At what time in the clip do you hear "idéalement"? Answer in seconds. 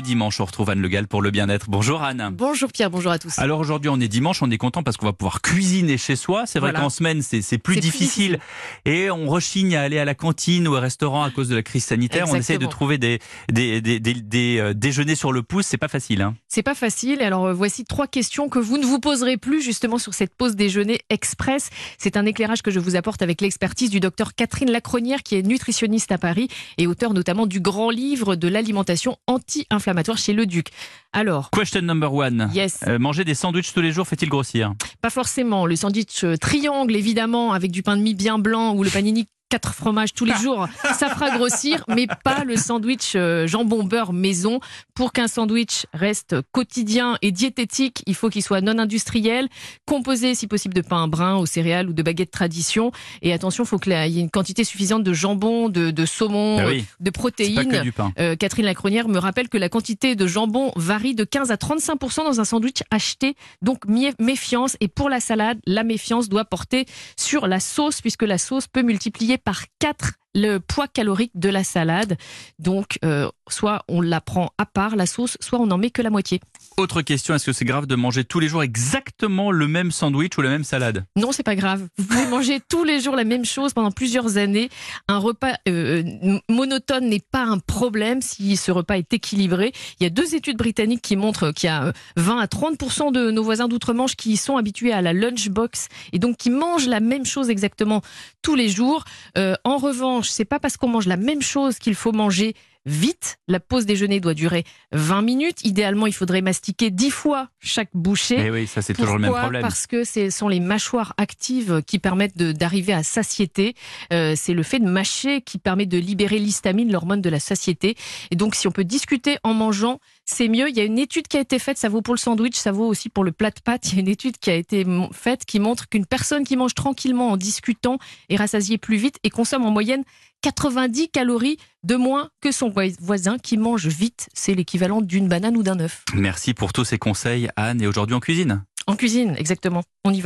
105.64-106.06